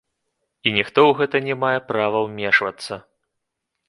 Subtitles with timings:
[0.69, 2.93] І ніхто ў гэта не мае права ўмешвацца.